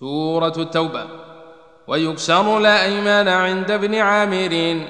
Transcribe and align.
سورة 0.00 0.52
التوبة. 0.56 1.04
ويكسر 1.86 2.58
لا 2.58 2.84
أيمان 2.84 3.28
عند 3.28 3.70
ابن 3.70 3.94
عامر 3.94 4.80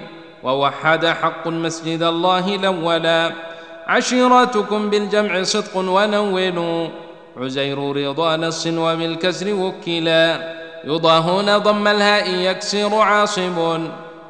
ووحد 0.43 1.07
حق 1.07 1.49
مسجد 1.49 2.03
الله 2.03 2.55
الأولا 2.55 3.33
عشيرتكم 3.87 4.91
بالجمع 4.91 5.43
صدق 5.43 5.77
ونون 5.77 6.91
عزير 7.37 7.79
رضا 7.79 8.37
نص 8.37 8.67
وبالكسر 8.67 9.55
وكلا. 9.55 10.55
يضاهون 10.85 11.59
ضم 11.59 11.89
الهاء 11.89 12.31
يكسر 12.31 12.95
عاصب. 12.95 13.81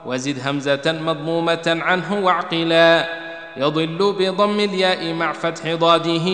وزد 0.07 0.49
همزة 0.49 0.87
مضمومة 0.87 1.67
عنه 1.67 2.25
واعقلا 2.25 3.09
يضل 3.57 4.15
بضم 4.19 4.61
الياء 4.61 5.13
مع 5.13 5.33
فتح 5.33 5.75
ضاده. 5.75 6.29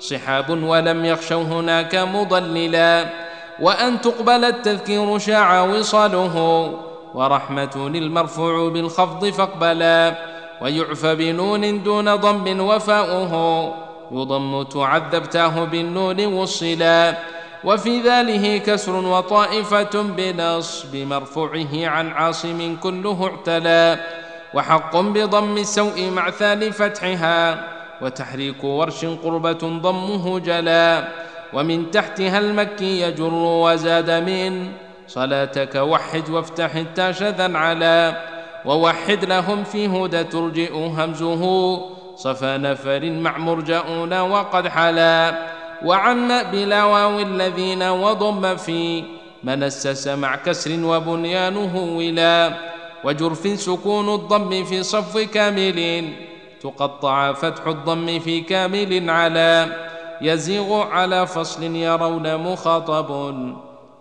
صحاب 0.00 0.62
ولم 0.62 1.04
يخشوا 1.04 1.42
هناك 1.42 1.94
مضللا. 1.94 3.21
وأن 3.62 4.00
تقبل 4.00 4.44
التذكير 4.44 5.18
شاع 5.18 5.62
وصاله 5.62 6.36
ورحمة 7.14 7.88
للمرفوع 7.88 8.68
بالخفض 8.68 9.26
فاقبلا 9.26 10.14
ويعفى 10.62 11.14
بنون 11.14 11.82
دون 11.82 12.16
ضم 12.16 12.60
وفاؤه 12.60 13.34
يضم 14.12 14.62
تعذبتاه 14.62 15.64
بالنون 15.64 16.26
وصلا. 16.26 17.18
وفي 17.64 18.00
ذاله 18.00 18.58
كسر 18.58 18.96
وطائفة 18.96 20.02
بنصب 20.02 20.96
مرفوعه 20.96 21.74
عن 21.86 22.08
عاصم 22.12 22.76
كله 22.82 23.30
اعتلى. 23.30 23.98
وحق 24.54 24.96
بضم 24.96 25.56
السوء 25.58 26.10
مع 26.10 26.30
ثاني 26.30 26.72
فتحها 26.72 27.68
وتحريك 28.02 28.64
ورش 28.64 29.04
قربة 29.04 29.62
ضمه 29.82 30.38
جلا. 30.38 31.08
ومن 31.52 31.90
تحتها 31.90 32.38
المكي 32.38 33.00
يجر 33.00 33.34
وزاد 33.34 34.10
من 34.10 34.68
صلاتك. 35.08 35.74
وحد 35.74 36.30
وافتح 36.30 36.76
التاشذا 36.76 37.58
على 37.58 38.16
ووحد 38.64 39.24
لهم 39.24 39.64
في 39.64 39.86
هدى 39.86 40.24
ترجئ 40.24 40.72
همزه. 40.74 41.42
صفى 42.16 42.58
نفر 42.58 43.10
مع 43.10 43.38
مرجؤون 43.38 44.20
وقد 44.20 44.68
حلا. 44.68 45.38
وعم 45.84 46.42
بلا 46.52 46.84
واو 46.84 47.20
الذين 47.20 47.82
وضم 47.82 48.56
في 48.56 49.04
منسس 49.44 50.08
مع 50.08 50.36
كسر 50.36 50.84
وبنيانه 50.84 51.96
ولا. 51.98 52.52
وجرف 53.04 53.60
سكون 53.60 54.14
الضم 54.14 54.64
في 54.64 54.82
صف 54.82 55.18
كامل 55.18 56.08
تقطع 56.62 57.32
فتح 57.32 57.66
الضم 57.66 58.18
في 58.18 58.40
كامل 58.40 59.10
على. 59.10 59.68
يزيغ 60.22 60.80
على 60.80 61.26
فصل 61.26 61.62
يرون 61.62 62.36
مخاطب. 62.36 63.34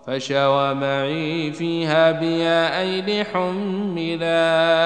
فشوى 0.08 0.74
معي 0.74 1.52
فيها 1.52 2.12
بيائين 2.12 3.26
حملا. 3.26 4.81